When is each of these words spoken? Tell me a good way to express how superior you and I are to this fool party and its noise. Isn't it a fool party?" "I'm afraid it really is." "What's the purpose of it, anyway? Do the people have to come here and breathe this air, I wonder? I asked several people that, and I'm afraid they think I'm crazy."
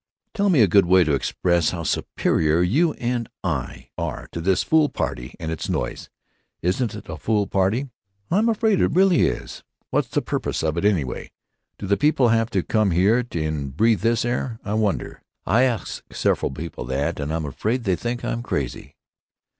Tell 0.33 0.49
me 0.49 0.61
a 0.61 0.67
good 0.67 0.87
way 0.87 1.03
to 1.03 1.13
express 1.13 1.69
how 1.69 1.83
superior 1.83 2.63
you 2.63 2.93
and 2.93 3.29
I 3.43 3.91
are 3.99 4.27
to 4.31 4.41
this 4.41 4.63
fool 4.63 4.89
party 4.89 5.35
and 5.39 5.51
its 5.51 5.69
noise. 5.69 6.09
Isn't 6.63 6.95
it 6.95 7.07
a 7.07 7.17
fool 7.17 7.45
party?" 7.45 7.87
"I'm 8.31 8.49
afraid 8.49 8.81
it 8.81 8.93
really 8.95 9.27
is." 9.27 9.61
"What's 9.91 10.07
the 10.07 10.23
purpose 10.23 10.63
of 10.63 10.75
it, 10.75 10.85
anyway? 10.85 11.29
Do 11.77 11.85
the 11.85 11.97
people 11.97 12.29
have 12.29 12.49
to 12.49 12.63
come 12.63 12.89
here 12.89 13.23
and 13.33 13.77
breathe 13.77 14.01
this 14.01 14.25
air, 14.25 14.57
I 14.65 14.73
wonder? 14.73 15.21
I 15.45 15.65
asked 15.65 16.01
several 16.11 16.49
people 16.51 16.83
that, 16.85 17.19
and 17.19 17.31
I'm 17.31 17.45
afraid 17.45 17.83
they 17.83 17.95
think 17.95 18.25
I'm 18.25 18.41
crazy." 18.41 18.95